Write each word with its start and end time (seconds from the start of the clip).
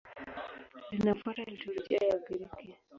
Linafuata 0.91 1.43
liturujia 1.43 1.97
ya 2.01 2.15
Ugiriki. 2.17 2.75